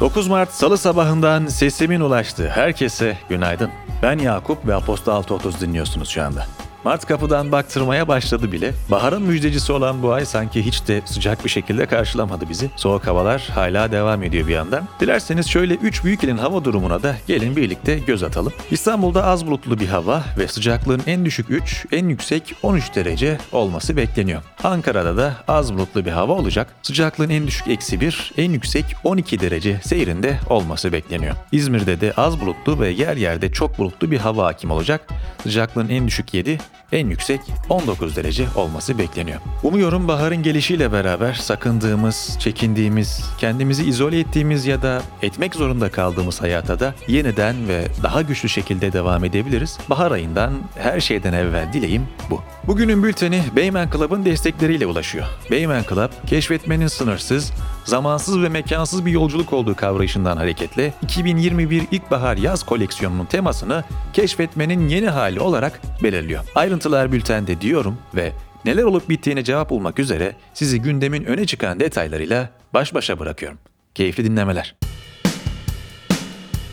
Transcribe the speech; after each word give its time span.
9 0.00 0.28
Mart 0.28 0.52
Salı 0.52 0.78
sabahından 0.78 1.46
sesimin 1.46 2.00
ulaştı. 2.00 2.48
Herkese 2.48 3.18
günaydın. 3.28 3.70
Ben 4.02 4.18
Yakup 4.18 4.66
ve 4.66 4.74
Aposta 4.74 5.12
630 5.12 5.60
dinliyorsunuz 5.60 6.08
şu 6.08 6.22
anda. 6.22 6.46
Mart 6.84 7.06
kapıdan 7.06 7.52
baktırmaya 7.52 8.08
başladı 8.08 8.52
bile. 8.52 8.72
Baharın 8.90 9.22
müjdecisi 9.22 9.72
olan 9.72 10.02
bu 10.02 10.12
ay 10.12 10.26
sanki 10.26 10.66
hiç 10.66 10.88
de 10.88 11.02
sıcak 11.04 11.44
bir 11.44 11.50
şekilde 11.50 11.86
karşılamadı 11.86 12.48
bizi. 12.48 12.70
Soğuk 12.76 13.06
havalar 13.06 13.48
hala 13.54 13.92
devam 13.92 14.22
ediyor 14.22 14.48
bir 14.48 14.52
yandan. 14.52 14.88
Dilerseniz 15.00 15.48
şöyle 15.48 15.74
3 15.74 16.04
büyük 16.04 16.24
ilin 16.24 16.36
hava 16.36 16.64
durumuna 16.64 17.02
da 17.02 17.16
gelin 17.26 17.56
birlikte 17.56 17.98
göz 17.98 18.22
atalım. 18.22 18.52
İstanbul'da 18.70 19.24
az 19.24 19.46
bulutlu 19.46 19.80
bir 19.80 19.88
hava 19.88 20.22
ve 20.38 20.48
sıcaklığın 20.48 21.02
en 21.06 21.24
düşük 21.24 21.50
3, 21.50 21.86
en 21.92 22.08
yüksek 22.08 22.54
13 22.62 22.94
derece 22.94 23.38
olması 23.52 23.96
bekleniyor. 23.96 24.42
Ankara'da 24.64 25.16
da 25.16 25.34
az 25.48 25.74
bulutlu 25.74 26.04
bir 26.04 26.10
hava 26.10 26.32
olacak. 26.32 26.74
Sıcaklığın 26.82 27.30
en 27.30 27.46
düşük 27.46 27.68
eksi 27.68 28.00
1, 28.00 28.32
en 28.38 28.52
yüksek 28.52 28.84
12 29.04 29.40
derece 29.40 29.80
seyrinde 29.84 30.38
olması 30.50 30.92
bekleniyor. 30.92 31.34
İzmir'de 31.52 32.00
de 32.00 32.12
az 32.16 32.40
bulutlu 32.40 32.80
ve 32.80 32.88
yer 32.88 33.16
yerde 33.16 33.52
çok 33.52 33.78
bulutlu 33.78 34.10
bir 34.10 34.18
hava 34.18 34.46
hakim 34.46 34.70
olacak. 34.70 35.08
Sıcaklığın 35.42 35.88
en 35.88 36.06
düşük 36.06 36.34
7, 36.34 36.58
en 36.92 37.08
yüksek 37.08 37.40
19 37.68 38.16
derece 38.16 38.46
olması 38.56 38.98
bekleniyor. 38.98 39.40
Umuyorum 39.62 40.08
baharın 40.08 40.42
gelişiyle 40.42 40.92
beraber 40.92 41.34
sakındığımız, 41.34 42.36
çekindiğimiz, 42.40 43.24
kendimizi 43.38 43.84
izole 43.84 44.18
ettiğimiz 44.20 44.66
ya 44.66 44.82
da 44.82 45.02
etmek 45.22 45.54
zorunda 45.54 45.90
kaldığımız 45.90 46.42
hayata 46.42 46.80
da 46.80 46.94
yeniden 47.08 47.68
ve 47.68 47.88
daha 48.02 48.22
güçlü 48.22 48.48
şekilde 48.48 48.92
devam 48.92 49.24
edebiliriz. 49.24 49.78
Bahar 49.90 50.12
ayından 50.12 50.52
her 50.78 51.00
şeyden 51.00 51.32
evvel 51.32 51.72
dileğim 51.72 52.08
bu. 52.30 52.42
Bugünün 52.68 53.02
bülteni 53.02 53.42
Beymen 53.56 53.90
Club'ın 53.90 54.24
destekleriyle 54.24 54.86
ulaşıyor. 54.86 55.26
Beymen 55.50 55.84
Club, 55.88 56.10
keşfetmenin 56.26 56.86
sınırsız, 56.86 57.52
zamansız 57.84 58.42
ve 58.42 58.48
mekansız 58.48 59.06
bir 59.06 59.10
yolculuk 59.10 59.52
olduğu 59.52 59.76
kavrayışından 59.76 60.36
hareketle 60.36 60.94
2021 61.02 61.82
İlkbahar 61.90 62.36
Yaz 62.36 62.62
koleksiyonunun 62.62 63.26
temasını 63.26 63.84
keşfetmenin 64.12 64.88
yeni 64.88 65.08
hali 65.08 65.40
olarak 65.40 65.80
belirliyor. 66.02 66.44
Ayrıntılar 66.54 67.12
bültende 67.12 67.60
diyorum 67.60 67.98
ve 68.14 68.32
neler 68.64 68.82
olup 68.82 69.08
bittiğine 69.08 69.44
cevap 69.44 69.70
bulmak 69.70 69.98
üzere 69.98 70.36
sizi 70.54 70.80
gündemin 70.80 71.24
öne 71.24 71.46
çıkan 71.46 71.80
detaylarıyla 71.80 72.50
baş 72.74 72.94
başa 72.94 73.18
bırakıyorum. 73.18 73.58
Keyifli 73.94 74.24
dinlemeler. 74.24 74.74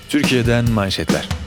Türkiye'den 0.10 0.72
manşetler. 0.72 1.45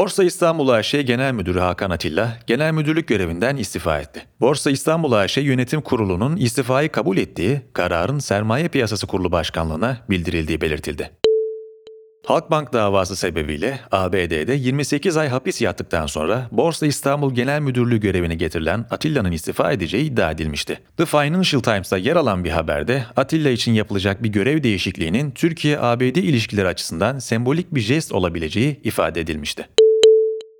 Borsa 0.00 0.24
İstanbul 0.24 0.68
AŞ 0.68 0.92
Genel 0.92 1.32
Müdürü 1.32 1.58
Hakan 1.58 1.90
Atilla, 1.90 2.38
genel 2.46 2.72
müdürlük 2.72 3.08
görevinden 3.08 3.56
istifa 3.56 4.00
etti. 4.00 4.22
Borsa 4.40 4.70
İstanbul 4.70 5.12
AŞ 5.12 5.36
Yönetim 5.36 5.80
Kurulu'nun 5.80 6.36
istifayı 6.36 6.92
kabul 6.92 7.16
ettiği 7.16 7.60
kararın 7.72 8.18
Sermaye 8.18 8.68
Piyasası 8.68 9.06
Kurulu 9.06 9.32
Başkanlığı'na 9.32 9.98
bildirildiği 10.10 10.60
belirtildi. 10.60 11.10
Halkbank 12.26 12.72
davası 12.72 13.16
sebebiyle 13.16 13.80
ABD'de 13.90 14.52
28 14.52 15.16
ay 15.16 15.28
hapis 15.28 15.62
yattıktan 15.62 16.06
sonra 16.06 16.48
Borsa 16.52 16.86
İstanbul 16.86 17.34
Genel 17.34 17.60
Müdürlüğü 17.60 18.00
görevine 18.00 18.34
getirilen 18.34 18.86
Atilla'nın 18.90 19.32
istifa 19.32 19.72
edeceği 19.72 20.04
iddia 20.04 20.30
edilmişti. 20.30 20.80
The 20.96 21.06
Financial 21.06 21.62
Times'ta 21.62 21.98
yer 21.98 22.16
alan 22.16 22.44
bir 22.44 22.50
haberde 22.50 23.04
Atilla 23.16 23.50
için 23.50 23.72
yapılacak 23.72 24.22
bir 24.22 24.28
görev 24.28 24.62
değişikliğinin 24.62 25.30
Türkiye-ABD 25.30 26.16
ilişkileri 26.16 26.68
açısından 26.68 27.18
sembolik 27.18 27.74
bir 27.74 27.80
jest 27.80 28.12
olabileceği 28.12 28.80
ifade 28.84 29.20
edilmişti. 29.20 29.68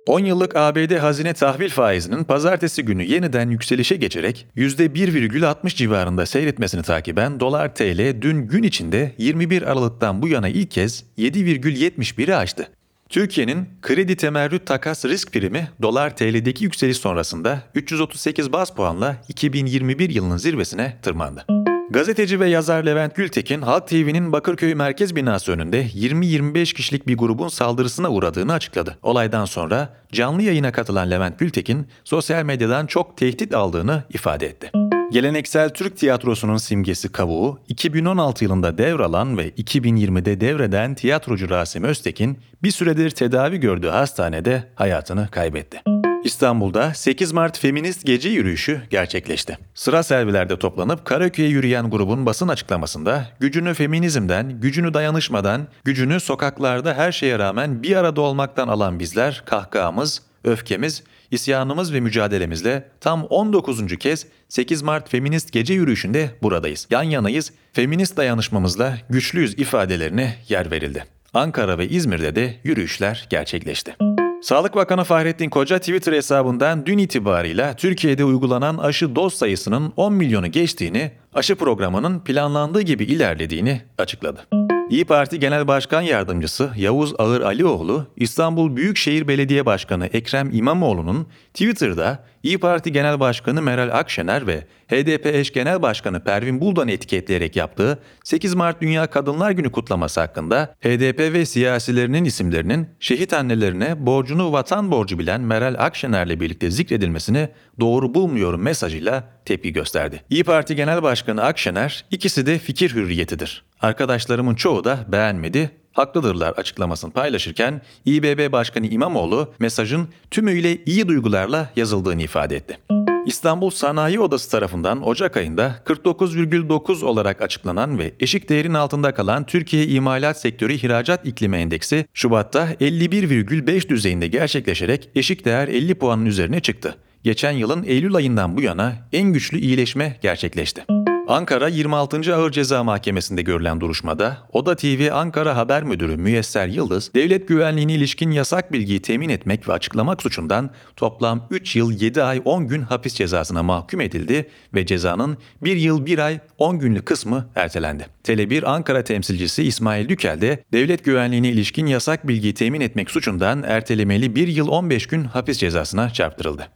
10 0.07 0.19
yıllık 0.19 0.55
ABD 0.55 0.97
hazine 0.97 1.33
tahvil 1.33 1.69
faizinin 1.69 2.23
pazartesi 2.23 2.83
günü 2.83 3.03
yeniden 3.03 3.49
yükselişe 3.49 3.95
geçerek 3.95 4.47
%1,60 4.57 5.75
civarında 5.75 6.25
seyretmesini 6.25 6.81
takiben 6.81 7.39
dolar 7.39 7.75
TL 7.75 8.21
dün 8.21 8.47
gün 8.47 8.63
içinde 8.63 9.11
21 9.17 9.61
Aralık'tan 9.61 10.21
bu 10.21 10.27
yana 10.27 10.47
ilk 10.47 10.71
kez 10.71 11.03
7,71'i 11.17 12.35
aştı. 12.35 12.67
Türkiye'nin 13.09 13.69
kredi 13.81 14.15
temerrüt 14.15 14.65
takas 14.65 15.05
risk 15.05 15.33
primi 15.33 15.69
dolar 15.81 16.15
TL'deki 16.15 16.63
yükseliş 16.63 16.97
sonrasında 16.97 17.63
338 17.75 18.53
bas 18.53 18.71
puanla 18.71 19.17
2021 19.29 20.09
yılının 20.09 20.37
zirvesine 20.37 20.97
tırmandı. 21.01 21.60
Gazeteci 21.91 22.39
ve 22.39 22.49
yazar 22.49 22.83
Levent 22.83 23.15
Gültekin, 23.15 23.61
Halk 23.61 23.87
TV'nin 23.87 24.31
Bakırköy 24.31 24.75
merkez 24.75 25.15
binası 25.15 25.51
önünde 25.51 25.85
20-25 25.85 26.73
kişilik 26.73 27.07
bir 27.07 27.17
grubun 27.17 27.47
saldırısına 27.47 28.09
uğradığını 28.09 28.53
açıkladı. 28.53 28.97
Olaydan 29.03 29.45
sonra 29.45 29.89
canlı 30.11 30.41
yayına 30.41 30.71
katılan 30.71 31.11
Levent 31.11 31.39
Gültekin, 31.39 31.87
sosyal 32.03 32.43
medyadan 32.43 32.85
çok 32.85 33.17
tehdit 33.17 33.55
aldığını 33.55 34.03
ifade 34.09 34.47
etti. 34.47 34.71
Geleneksel 35.11 35.69
Türk 35.69 35.97
tiyatrosunun 35.97 36.57
simgesi 36.57 37.11
kavuğu, 37.11 37.59
2016 37.67 38.43
yılında 38.43 38.77
devralan 38.77 39.37
ve 39.37 39.49
2020'de 39.49 40.41
devreden 40.41 40.95
tiyatrocu 40.95 41.49
Rasim 41.49 41.83
Öztekin, 41.83 42.39
bir 42.63 42.71
süredir 42.71 43.09
tedavi 43.09 43.59
gördüğü 43.59 43.89
hastanede 43.89 44.63
hayatını 44.75 45.27
kaybetti. 45.31 45.81
İstanbul'da 46.23 46.93
8 46.93 47.31
Mart 47.31 47.59
Feminist 47.59 48.05
Gece 48.05 48.29
Yürüyüşü 48.29 48.81
gerçekleşti. 48.89 49.57
Sıra 49.73 50.03
servilerde 50.03 50.59
toplanıp 50.59 51.05
Karaköy'e 51.05 51.49
yürüyen 51.49 51.89
grubun 51.89 52.25
basın 52.25 52.47
açıklamasında 52.47 53.27
gücünü 53.39 53.73
feminizmden, 53.73 54.59
gücünü 54.61 54.93
dayanışmadan, 54.93 55.67
gücünü 55.83 56.19
sokaklarda 56.19 56.93
her 56.93 57.11
şeye 57.11 57.39
rağmen 57.39 57.83
bir 57.83 57.95
arada 57.95 58.21
olmaktan 58.21 58.67
alan 58.67 58.99
bizler 58.99 59.43
kahkahamız, 59.45 60.21
öfkemiz, 60.43 61.03
isyanımız 61.31 61.93
ve 61.93 61.99
mücadelemizle 61.99 62.89
tam 62.99 63.23
19. 63.23 63.97
kez 63.97 64.25
8 64.49 64.81
Mart 64.81 65.09
Feminist 65.09 65.51
Gece 65.51 65.73
Yürüyüşü'nde 65.73 66.29
buradayız. 66.41 66.87
Yan 66.89 67.03
yanayız, 67.03 67.51
feminist 67.73 68.17
dayanışmamızla 68.17 68.97
güçlüyüz 69.09 69.53
ifadelerine 69.53 70.35
yer 70.49 70.71
verildi. 70.71 71.05
Ankara 71.33 71.77
ve 71.77 71.89
İzmir'de 71.89 72.35
de 72.35 72.55
yürüyüşler 72.63 73.27
gerçekleşti. 73.29 73.95
Sağlık 74.41 74.75
Bakanı 74.75 75.03
Fahrettin 75.03 75.49
Koca 75.49 75.79
Twitter 75.79 76.13
hesabından 76.13 76.85
dün 76.85 76.97
itibarıyla 76.97 77.75
Türkiye'de 77.75 78.23
uygulanan 78.23 78.77
aşı 78.77 79.15
doz 79.15 79.33
sayısının 79.33 79.93
10 79.97 80.13
milyonu 80.13 80.47
geçtiğini, 80.47 81.11
aşı 81.33 81.55
programının 81.55 82.19
planlandığı 82.19 82.81
gibi 82.81 83.03
ilerlediğini 83.03 83.81
açıkladı. 83.97 84.47
İyi 84.89 85.05
Parti 85.05 85.39
Genel 85.39 85.67
Başkan 85.67 86.01
Yardımcısı 86.01 86.71
Yavuz 86.77 87.13
Ağır 87.17 87.41
Alioğlu, 87.41 88.07
İstanbul 88.15 88.75
Büyükşehir 88.75 89.27
Belediye 89.27 89.65
Başkanı 89.65 90.05
Ekrem 90.05 90.49
İmamoğlu'nun 90.53 91.27
Twitter'da 91.53 92.23
İyi 92.43 92.57
Parti 92.57 92.91
Genel 92.91 93.19
Başkanı 93.19 93.61
Meral 93.61 93.89
Akşener 93.99 94.47
ve 94.47 94.63
HDP 94.87 95.25
eş 95.25 95.53
Genel 95.53 95.81
Başkanı 95.81 96.23
Pervin 96.23 96.61
Buldan'ı 96.61 96.91
etiketleyerek 96.91 97.55
yaptığı 97.55 97.99
8 98.23 98.53
Mart 98.53 98.81
Dünya 98.81 99.07
Kadınlar 99.07 99.51
Günü 99.51 99.71
kutlaması 99.71 100.19
hakkında 100.19 100.75
HDP 100.81 101.19
ve 101.19 101.45
siyasilerinin 101.45 102.25
isimlerinin 102.25 102.89
şehit 102.99 103.33
annelerine 103.33 104.05
borcunu 104.05 104.51
vatan 104.51 104.91
borcu 104.91 105.19
bilen 105.19 105.41
Meral 105.41 105.75
Akşener'le 105.79 106.39
birlikte 106.39 106.71
zikredilmesini 106.71 107.49
doğru 107.79 108.13
bulmuyorum 108.13 108.61
mesajıyla 108.61 109.23
tepki 109.45 109.73
gösterdi. 109.73 110.23
İyi 110.29 110.43
Parti 110.43 110.75
Genel 110.75 111.03
Başkanı 111.03 111.43
Akşener, 111.43 112.05
ikisi 112.11 112.45
de 112.45 112.57
fikir 112.59 112.95
hürriyetidir. 112.95 113.63
Arkadaşlarımın 113.81 114.55
çoğu 114.55 114.83
da 114.83 114.99
beğenmedi, 115.07 115.71
haklıdırlar 115.93 116.51
açıklamasını 116.51 117.11
paylaşırken 117.11 117.81
İBB 118.05 118.51
Başkanı 118.51 118.87
İmamoğlu 118.87 119.53
mesajın 119.59 120.07
tümüyle 120.31 120.77
iyi 120.85 121.07
duygularla 121.07 121.69
yazıldığını 121.75 122.21
ifade 122.21 122.55
etti. 122.55 122.77
İstanbul 123.25 123.69
Sanayi 123.69 124.19
Odası 124.19 124.51
tarafından 124.51 125.07
Ocak 125.07 125.37
ayında 125.37 125.75
49,9 125.85 127.05
olarak 127.05 127.41
açıklanan 127.41 127.99
ve 127.99 128.13
eşik 128.19 128.49
değerin 128.49 128.73
altında 128.73 129.13
kalan 129.13 129.45
Türkiye 129.45 129.87
İmalat 129.87 130.39
Sektörü 130.39 130.73
İhracat 130.73 131.25
İklimi 131.25 131.57
Endeksi 131.57 132.05
Şubat'ta 132.13 132.73
51,5 132.73 133.89
düzeyinde 133.89 134.27
gerçekleşerek 134.27 135.09
eşik 135.15 135.45
değer 135.45 135.67
50 135.67 135.95
puanın 135.95 136.25
üzerine 136.25 136.59
çıktı. 136.59 136.95
Geçen 137.23 137.51
yılın 137.51 137.83
Eylül 137.83 138.15
ayından 138.15 138.57
bu 138.57 138.61
yana 138.61 138.93
en 139.13 139.33
güçlü 139.33 139.59
iyileşme 139.59 140.19
gerçekleşti. 140.21 141.00
Ankara 141.31 141.67
26. 141.67 142.35
Ağır 142.35 142.51
Ceza 142.51 142.83
Mahkemesi'nde 142.83 143.41
görülen 143.41 143.81
duruşmada 143.81 144.37
Oda 144.51 144.75
TV 144.75 145.09
Ankara 145.13 145.57
Haber 145.57 145.83
Müdürü 145.83 146.17
Müyesser 146.17 146.67
Yıldız, 146.67 147.13
devlet 147.13 147.47
güvenliğine 147.47 147.93
ilişkin 147.93 148.31
yasak 148.31 148.73
bilgiyi 148.73 149.01
temin 149.01 149.29
etmek 149.29 149.69
ve 149.69 149.73
açıklamak 149.73 150.21
suçundan 150.21 150.71
toplam 150.95 151.47
3 151.49 151.75
yıl 151.75 151.91
7 151.91 152.23
ay 152.23 152.41
10 152.45 152.67
gün 152.67 152.81
hapis 152.81 153.13
cezasına 153.13 153.63
mahkum 153.63 154.01
edildi 154.01 154.49
ve 154.73 154.85
cezanın 154.85 155.37
1 155.61 155.75
yıl 155.75 156.05
1 156.05 156.19
ay 156.19 156.39
10 156.57 156.79
günlük 156.79 157.05
kısmı 157.05 157.47
ertelendi. 157.55 158.07
Tele1 158.23 158.65
Ankara 158.65 159.03
temsilcisi 159.03 159.63
İsmail 159.63 160.09
Dükel 160.09 160.41
de 160.41 160.63
devlet 160.73 161.05
güvenliğine 161.05 161.49
ilişkin 161.49 161.85
yasak 161.85 162.27
bilgiyi 162.27 162.53
temin 162.53 162.81
etmek 162.81 163.11
suçundan 163.11 163.63
ertelemeli 163.63 164.35
1 164.35 164.47
yıl 164.47 164.67
15 164.67 165.07
gün 165.07 165.23
hapis 165.23 165.57
cezasına 165.57 166.09
çarptırıldı. 166.09 166.67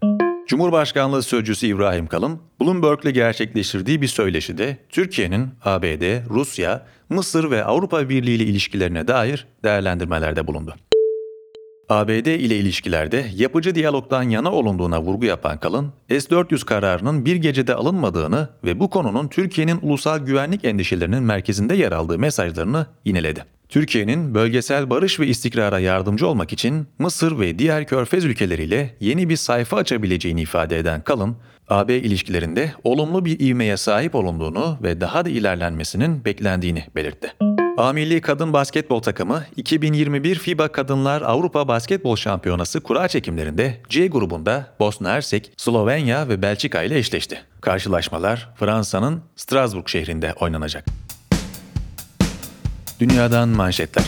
Cumhurbaşkanlığı 0.47 1.23
Sözcüsü 1.23 1.67
İbrahim 1.67 2.07
Kalın, 2.07 2.39
Bloomberg'le 2.61 3.13
gerçekleştirdiği 3.13 4.01
bir 4.01 4.07
söyleşide 4.07 4.77
Türkiye'nin 4.89 5.49
ABD, 5.63 6.29
Rusya, 6.29 6.85
Mısır 7.09 7.51
ve 7.51 7.63
Avrupa 7.63 8.09
Birliği 8.09 8.35
ile 8.35 8.43
ilişkilerine 8.43 9.07
dair 9.07 9.47
değerlendirmelerde 9.63 10.47
bulundu. 10.47 10.75
ABD 11.89 12.25
ile 12.25 12.57
ilişkilerde 12.57 13.25
yapıcı 13.35 13.75
diyalogdan 13.75 14.23
yana 14.23 14.51
olunduğuna 14.51 15.01
vurgu 15.01 15.25
yapan 15.25 15.59
Kalın, 15.59 15.93
S-400 16.09 16.65
kararının 16.65 17.25
bir 17.25 17.35
gecede 17.35 17.75
alınmadığını 17.75 18.49
ve 18.63 18.79
bu 18.79 18.89
konunun 18.89 19.27
Türkiye'nin 19.27 19.79
ulusal 19.81 20.19
güvenlik 20.19 20.65
endişelerinin 20.65 21.23
merkezinde 21.23 21.75
yer 21.75 21.91
aldığı 21.91 22.19
mesajlarını 22.19 22.87
yineledi. 23.05 23.54
Türkiye'nin 23.69 24.35
bölgesel 24.35 24.89
barış 24.89 25.19
ve 25.19 25.27
istikrara 25.27 25.79
yardımcı 25.79 26.27
olmak 26.27 26.53
için 26.53 26.87
Mısır 26.99 27.39
ve 27.39 27.59
diğer 27.59 27.87
körfez 27.87 28.25
ülkeleriyle 28.25 28.95
yeni 28.99 29.29
bir 29.29 29.35
sayfa 29.35 29.77
açabileceğini 29.77 30.41
ifade 30.41 30.79
eden 30.79 31.01
Kalın, 31.01 31.35
AB 31.69 31.97
ilişkilerinde 31.97 32.73
olumlu 32.83 33.25
bir 33.25 33.39
ivmeye 33.39 33.77
sahip 33.77 34.15
olunduğunu 34.15 34.77
ve 34.83 35.01
daha 35.01 35.25
da 35.25 35.29
ilerlenmesinin 35.29 36.25
beklendiğini 36.25 36.85
belirtti. 36.95 37.33
A 37.77 37.93
Kadın 38.21 38.53
Basketbol 38.53 38.99
takımı 38.99 39.43
2021 39.55 40.35
FIBA 40.35 40.67
Kadınlar 40.67 41.21
Avrupa 41.21 41.67
Basketbol 41.67 42.15
Şampiyonası 42.15 42.81
kura 42.81 43.07
çekimlerinde 43.07 43.81
C 43.89 44.07
grubunda 44.07 44.67
Bosna 44.79 45.11
Hersek, 45.11 45.51
Slovenya 45.57 46.29
ve 46.29 46.41
Belçika 46.41 46.83
ile 46.83 46.97
eşleşti. 46.97 47.41
Karşılaşmalar 47.61 48.49
Fransa'nın 48.55 49.21
Strasbourg 49.35 49.87
şehrinde 49.87 50.33
oynanacak. 50.33 50.85
Dünyadan 52.99 53.49
manşetler. 53.49 54.05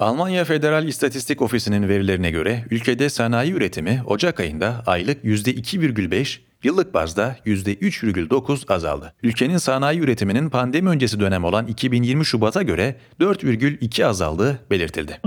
Almanya 0.00 0.44
Federal 0.44 0.88
İstatistik 0.88 1.42
Ofisi'nin 1.42 1.88
verilerine 1.88 2.30
göre 2.30 2.64
ülkede 2.70 3.10
sanayi 3.10 3.52
üretimi 3.52 4.02
Ocak 4.06 4.40
ayında 4.40 4.82
aylık 4.86 5.24
%2,5, 5.24 6.38
yıllık 6.62 6.94
bazda 6.94 7.36
%3,9 7.46 8.72
azaldı. 8.74 9.14
Ülkenin 9.22 9.58
sanayi 9.58 10.00
üretiminin 10.00 10.50
pandemi 10.50 10.88
öncesi 10.88 11.20
dönem 11.20 11.44
olan 11.44 11.66
2020 11.66 12.26
Şubat'a 12.26 12.62
göre 12.62 12.96
4,2 13.20 14.04
azaldığı 14.04 14.58
belirtildi. 14.70 15.20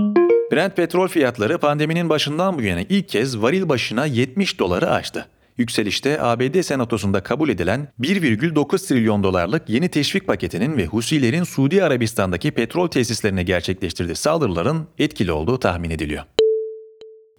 Brent 0.52 0.76
petrol 0.76 1.08
fiyatları 1.08 1.58
pandeminin 1.58 2.08
başından 2.08 2.58
bu 2.58 2.62
yana 2.62 2.80
ilk 2.80 3.08
kez 3.08 3.42
varil 3.42 3.68
başına 3.68 4.06
70 4.06 4.58
doları 4.58 4.90
aştı. 4.90 5.26
Yükselişte 5.60 6.22
ABD 6.22 6.62
Senatosu'nda 6.62 7.22
kabul 7.22 7.48
edilen 7.48 7.88
1,9 8.00 8.88
trilyon 8.88 9.22
dolarlık 9.22 9.68
yeni 9.68 9.88
teşvik 9.88 10.26
paketinin 10.26 10.76
ve 10.76 10.86
Husilerin 10.86 11.44
Suudi 11.44 11.84
Arabistan'daki 11.84 12.50
petrol 12.50 12.88
tesislerine 12.88 13.42
gerçekleştirdiği 13.42 14.16
saldırıların 14.16 14.86
etkili 14.98 15.32
olduğu 15.32 15.58
tahmin 15.58 15.90
ediliyor. 15.90 16.22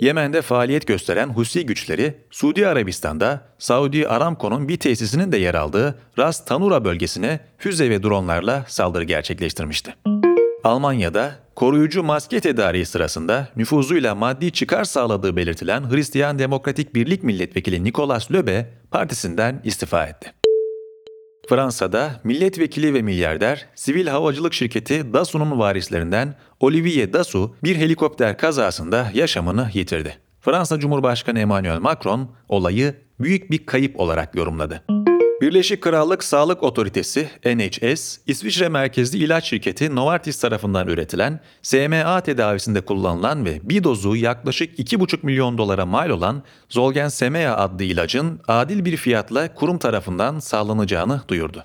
Yemen'de 0.01 0.41
faaliyet 0.41 0.88
gösteren 0.88 1.27
Husi 1.27 1.65
güçleri, 1.65 2.13
Suudi 2.31 2.68
Arabistan'da 2.68 3.41
Saudi 3.57 4.07
Aramco'nun 4.07 4.67
bir 4.67 4.77
tesisinin 4.77 5.31
de 5.31 5.38
yer 5.38 5.53
aldığı 5.53 6.00
Ras 6.19 6.45
Tanura 6.45 6.85
bölgesine 6.85 7.39
füze 7.57 7.89
ve 7.89 8.03
dronlarla 8.03 8.65
saldırı 8.67 9.03
gerçekleştirmişti. 9.03 9.95
Almanya'da 10.63 11.36
koruyucu 11.56 12.04
maske 12.04 12.40
tedariği 12.40 12.86
sırasında 12.86 13.48
nüfuzuyla 13.56 14.16
maddi 14.16 14.52
çıkar 14.52 14.84
sağladığı 14.84 15.36
belirtilen 15.36 15.92
Hristiyan 15.92 16.40
Demokratik 16.40 16.96
Birlik 16.96 17.24
Milletvekili 17.24 17.84
Nicolas 17.84 18.31
Löbe 18.31 18.69
partisinden 18.92 19.62
istifa 19.63 20.06
etti. 20.06 20.34
Fransa'da 21.50 22.12
milletvekili 22.24 22.94
ve 22.94 23.02
milyarder 23.02 23.66
sivil 23.75 24.08
havacılık 24.08 24.54
şirketi 24.54 25.13
Dassault'un 25.13 25.60
varislerinden 25.60 26.36
Olivier 26.60 27.13
Dassault 27.13 27.63
bir 27.63 27.75
helikopter 27.75 28.38
kazasında 28.38 29.12
yaşamını 29.13 29.69
yitirdi. 29.74 30.18
Fransa 30.42 30.80
Cumhurbaşkanı 30.80 31.40
Emmanuel 31.40 31.80
Macron 31.80 32.31
olayı 32.50 32.96
büyük 33.19 33.52
bir 33.52 33.66
kayıp 33.66 34.00
olarak 34.00 34.36
yorumladı. 34.36 34.84
Birleşik 35.41 35.81
Krallık 35.81 36.23
Sağlık 36.23 36.63
Otoritesi 36.63 37.29
NHS, 37.45 38.17
İsviçre 38.27 38.69
merkezli 38.69 39.17
ilaç 39.17 39.45
şirketi 39.45 39.95
Novartis 39.95 40.39
tarafından 40.39 40.88
üretilen 40.88 41.39
SMA 41.61 42.21
tedavisinde 42.21 42.81
kullanılan 42.81 43.45
ve 43.45 43.59
bir 43.63 43.83
dozu 43.83 44.15
yaklaşık 44.15 44.79
2,5 44.79 45.19
milyon 45.23 45.57
dolara 45.57 45.85
mal 45.85 46.09
olan 46.09 46.43
Zolgensema 46.69 47.38
adlı 47.38 47.83
ilacın 47.83 48.39
adil 48.47 48.85
bir 48.85 48.97
fiyatla 48.97 49.55
kurum 49.55 49.77
tarafından 49.77 50.39
sağlanacağını 50.39 51.21
duyurdu. 51.27 51.63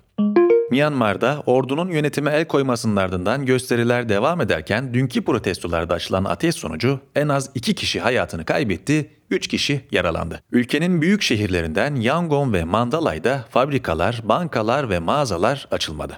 Myanmar'da 0.70 1.42
ordunun 1.46 1.90
yönetime 1.90 2.30
el 2.30 2.44
koymasının 2.44 2.96
ardından 2.96 3.46
gösteriler 3.46 4.08
devam 4.08 4.40
ederken 4.40 4.94
dünkü 4.94 5.24
protestolarda 5.24 5.94
açılan 5.94 6.24
ateş 6.24 6.54
sonucu 6.54 7.00
en 7.14 7.28
az 7.28 7.50
iki 7.54 7.74
kişi 7.74 8.00
hayatını 8.00 8.44
kaybetti, 8.44 9.10
3 9.30 9.48
kişi 9.48 9.80
yaralandı. 9.92 10.42
Ülkenin 10.52 11.02
büyük 11.02 11.22
şehirlerinden 11.22 11.94
Yangon 11.94 12.52
ve 12.52 12.64
Mandalay'da 12.64 13.44
fabrikalar, 13.50 14.20
bankalar 14.24 14.90
ve 14.90 14.98
mağazalar 14.98 15.68
açılmadı. 15.70 16.16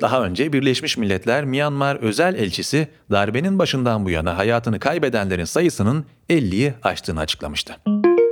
Daha 0.00 0.24
önce 0.24 0.52
Birleşmiş 0.52 0.96
Milletler 0.96 1.44
Myanmar 1.44 1.96
özel 1.96 2.34
elçisi 2.34 2.88
darbenin 3.10 3.58
başından 3.58 4.04
bu 4.04 4.10
yana 4.10 4.38
hayatını 4.38 4.80
kaybedenlerin 4.80 5.44
sayısının 5.44 6.06
50'yi 6.30 6.74
aştığını 6.82 7.20
açıklamıştı. 7.20 7.76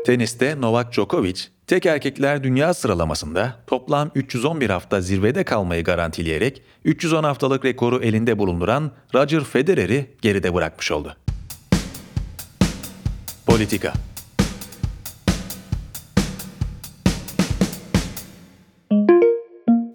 Teniste 0.06 0.60
Novak 0.60 0.92
Djokovic, 0.92 1.40
tek 1.66 1.86
erkekler 1.86 2.44
dünya 2.44 2.74
sıralamasında 2.74 3.56
toplam 3.66 4.10
311 4.14 4.70
hafta 4.70 5.00
zirvede 5.00 5.44
kalmayı 5.44 5.84
garantileyerek 5.84 6.62
310 6.84 7.24
haftalık 7.24 7.64
rekoru 7.64 8.02
elinde 8.02 8.38
bulunduran 8.38 8.90
Roger 9.14 9.44
Federer'i 9.44 10.10
geride 10.22 10.54
bırakmış 10.54 10.92
oldu. 10.92 11.16
Politika 13.47 13.93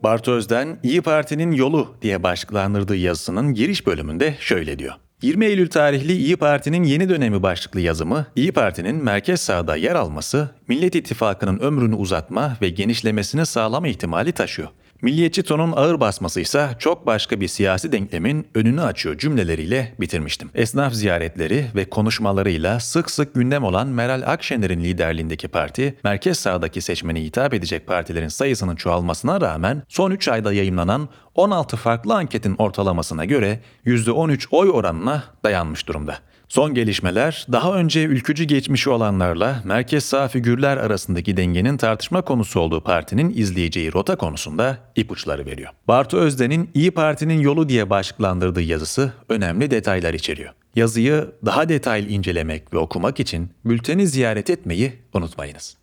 Bartu 0.04 0.32
Özden, 0.32 0.80
İyi 0.84 1.02
Parti'nin 1.02 1.52
yolu 1.52 1.96
diye 2.02 2.24
başlıklandırdığı 2.24 2.96
yazısının 2.96 3.54
giriş 3.54 3.88
bölümünde 3.88 4.36
şöyle 4.40 4.80
diyor. 4.80 4.94
20 5.22 5.46
Eylül 5.46 5.70
tarihli 5.70 6.14
İyi 6.14 6.36
Parti'nin 6.36 6.84
yeni 6.84 7.10
dönemi 7.10 7.44
başlıklı 7.44 7.80
yazımı, 7.80 8.26
İyi 8.36 8.52
Parti'nin 8.52 9.04
merkez 9.04 9.42
sağda 9.42 9.76
yer 9.76 9.96
alması, 9.96 10.50
Millet 10.68 10.96
İttifakı'nın 10.96 11.60
ömrünü 11.60 11.96
uzatma 11.96 12.58
ve 12.62 12.70
genişlemesini 12.70 13.46
sağlama 13.46 13.88
ihtimali 13.88 14.32
taşıyor. 14.32 14.70
Milliyetçi 15.02 15.44
tonun 15.44 15.72
ağır 15.72 16.00
basması 16.00 16.42
ise 16.42 16.70
çok 16.80 17.06
başka 17.06 17.42
bir 17.42 17.48
siyasi 17.48 17.92
denklemin 17.92 18.48
önünü 18.56 18.82
açıyor 18.82 19.18
cümleleriyle 19.18 19.94
bitirmiştim. 20.00 20.50
Esnaf 20.56 20.94
ziyaretleri 20.94 21.66
ve 21.76 21.86
konuşmalarıyla 21.86 22.80
sık 22.80 23.12
sık 23.12 23.36
gündem 23.36 23.64
olan 23.64 23.88
Meral 23.88 24.24
Akşener'in 24.26 24.84
liderliğindeki 24.84 25.48
parti, 25.48 25.96
merkez 26.04 26.40
sağdaki 26.40 26.82
seçmeni 26.82 27.24
hitap 27.24 27.54
edecek 27.54 27.88
partilerin 27.88 28.28
sayısının 28.28 28.76
çoğalmasına 28.76 29.42
rağmen 29.42 29.84
son 29.88 30.12
3 30.12 30.28
ayda 30.28 30.54
yayınlanan 30.54 31.10
16 31.36 31.78
farklı 31.78 32.16
anketin 32.16 32.56
ortalamasına 32.58 33.25
göre 33.25 33.60
%13 33.86 34.48
oy 34.51 34.70
oranına 34.70 35.24
dayanmış 35.44 35.88
durumda. 35.88 36.18
Son 36.50 36.74
gelişmeler 36.74 37.46
daha 37.51 37.74
önce 37.74 38.04
ülkücü 38.04 38.44
geçmişi 38.44 38.89
olanlarla 38.89 39.62
merkez 39.63 40.06
sağ 40.06 40.27
figürler 40.27 40.77
arasındaki 40.77 41.38
dengenin 41.38 41.77
tartışma 41.77 42.22
konusu 42.22 42.60
olduğu 42.60 42.82
partinin 42.84 43.34
izleyeceği 43.36 43.94
rota 43.94 44.16
konusunda 44.16 44.77
ipuçları 44.96 45.46
veriyor. 45.46 45.70
Bartu 45.88 46.18
Özden'in 46.18 46.70
İyi 46.74 46.92
Parti'nin 46.92 47.39
yolu 47.39 47.70
diye 47.70 47.89
başlıklandırdığı 47.89 48.62
yazısı 48.62 49.13
önemli 49.30 49.72
detaylar 49.72 50.13
içeriyor. 50.13 50.54
Yazıyı 50.75 51.32
daha 51.46 51.70
detaylı 51.70 52.10
incelemek 52.10 52.74
ve 52.74 52.77
okumak 52.77 53.20
için 53.20 53.50
bülteni 53.66 54.08
ziyaret 54.08 54.50
etmeyi 54.50 54.94
unutmayınız. 55.13 55.77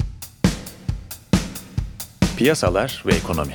Piyasalar 2.36 3.02
ve 3.06 3.14
ekonomi 3.14 3.52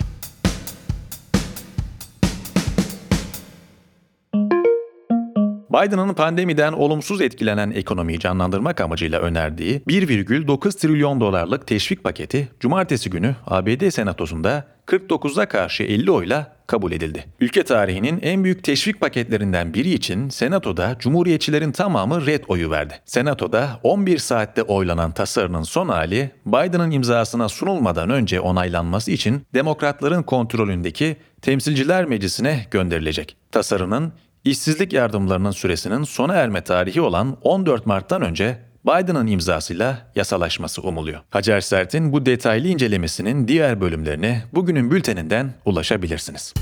Biden'ın 5.69 6.13
pandemiden 6.13 6.73
olumsuz 6.73 7.21
etkilenen 7.21 7.71
ekonomiyi 7.71 8.19
canlandırmak 8.19 8.81
amacıyla 8.81 9.19
önerdiği 9.19 9.81
1,9 9.87 10.79
trilyon 10.79 11.21
dolarlık 11.21 11.67
teşvik 11.67 12.03
paketi 12.03 12.51
cumartesi 12.59 13.09
günü 13.09 13.35
ABD 13.45 13.89
Senatosu'nda 13.89 14.67
49'a 14.87 15.45
karşı 15.45 15.83
50 15.83 16.11
oyla 16.11 16.55
kabul 16.67 16.91
edildi. 16.91 17.25
Ülke 17.39 17.63
tarihinin 17.63 18.19
en 18.21 18.43
büyük 18.43 18.63
teşvik 18.63 19.01
paketlerinden 19.01 19.73
biri 19.73 19.93
için 19.93 20.29
Senato'da 20.29 20.95
Cumhuriyetçilerin 20.99 21.71
tamamı 21.71 22.25
red 22.25 22.43
oyu 22.47 22.71
verdi. 22.71 22.93
Senato'da 23.05 23.79
11 23.83 24.17
saatte 24.17 24.63
oylanan 24.63 25.11
tasarının 25.11 25.63
son 25.63 25.89
hali 25.89 26.31
Biden'ın 26.45 26.91
imzasına 26.91 27.49
sunulmadan 27.49 28.09
önce 28.09 28.39
onaylanması 28.39 29.11
için 29.11 29.41
Demokratların 29.53 30.23
kontrolündeki 30.23 31.17
Temsilciler 31.41 32.05
Meclisi'ne 32.05 32.67
gönderilecek. 32.71 33.37
Tasarının 33.51 34.13
İşsizlik 34.49 34.93
yardımlarının 34.93 35.51
süresinin 35.51 36.03
sona 36.03 36.33
erme 36.33 36.61
tarihi 36.61 37.01
olan 37.01 37.37
14 37.41 37.85
Mart'tan 37.85 38.21
önce 38.21 38.57
Biden'ın 38.85 39.27
imzasıyla 39.27 40.11
yasalaşması 40.15 40.81
umuluyor. 40.81 41.19
Hacer 41.29 41.61
Sert'in 41.61 42.11
bu 42.11 42.25
detaylı 42.25 42.67
incelemesinin 42.67 43.47
diğer 43.47 43.81
bölümlerine 43.81 44.43
bugünün 44.53 44.91
bülteninden 44.91 45.53
ulaşabilirsiniz. 45.65 46.53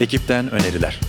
Ekipten 0.00 0.50
öneriler. 0.50 1.00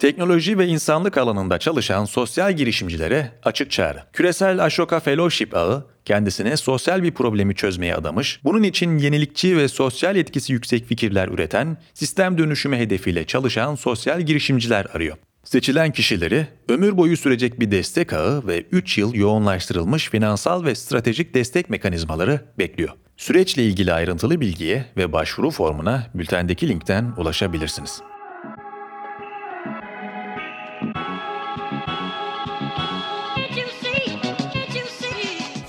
Teknoloji 0.00 0.58
ve 0.58 0.66
insanlık 0.66 1.18
alanında 1.18 1.58
çalışan 1.58 2.04
sosyal 2.04 2.52
girişimcilere 2.52 3.32
açık 3.44 3.70
çağrı. 3.70 4.02
Küresel 4.12 4.64
Ashoka 4.64 5.00
Fellowship 5.00 5.56
ağı 5.56 5.86
kendisine 6.08 6.56
sosyal 6.56 7.02
bir 7.02 7.10
problemi 7.10 7.54
çözmeye 7.54 7.94
adamış, 7.94 8.40
bunun 8.44 8.62
için 8.62 8.98
yenilikçi 8.98 9.56
ve 9.56 9.68
sosyal 9.68 10.16
etkisi 10.16 10.52
yüksek 10.52 10.86
fikirler 10.86 11.28
üreten, 11.28 11.76
sistem 11.94 12.38
dönüşümü 12.38 12.76
hedefiyle 12.76 13.24
çalışan 13.24 13.74
sosyal 13.74 14.20
girişimciler 14.20 14.86
arıyor. 14.94 15.16
Seçilen 15.44 15.92
kişileri 15.92 16.46
ömür 16.68 16.96
boyu 16.96 17.16
sürecek 17.16 17.60
bir 17.60 17.70
destek 17.70 18.12
ağı 18.12 18.46
ve 18.46 18.64
3 18.72 18.98
yıl 18.98 19.14
yoğunlaştırılmış 19.14 20.10
finansal 20.10 20.64
ve 20.64 20.74
stratejik 20.74 21.34
destek 21.34 21.70
mekanizmaları 21.70 22.40
bekliyor. 22.58 22.90
Süreçle 23.16 23.64
ilgili 23.64 23.92
ayrıntılı 23.92 24.40
bilgiye 24.40 24.84
ve 24.96 25.12
başvuru 25.12 25.50
formuna 25.50 26.06
bültendeki 26.14 26.68
linkten 26.68 27.12
ulaşabilirsiniz. 27.16 28.02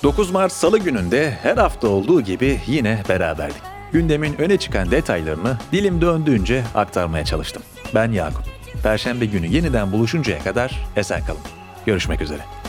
9 0.02 0.30
Mart 0.30 0.52
Salı 0.52 0.78
gününde 0.78 1.30
her 1.42 1.56
hafta 1.56 1.88
olduğu 1.88 2.20
gibi 2.20 2.60
yine 2.66 3.02
beraberdik. 3.08 3.62
Gündemin 3.92 4.40
öne 4.40 4.56
çıkan 4.56 4.90
detaylarını 4.90 5.58
dilim 5.72 6.00
döndüğünce 6.00 6.64
aktarmaya 6.74 7.24
çalıştım. 7.24 7.62
Ben 7.94 8.12
Yakup. 8.12 8.44
Perşembe 8.82 9.24
günü 9.24 9.46
yeniden 9.46 9.92
buluşuncaya 9.92 10.38
kadar 10.38 10.86
esen 10.96 11.24
kalın. 11.24 11.40
Görüşmek 11.86 12.20
üzere. 12.22 12.59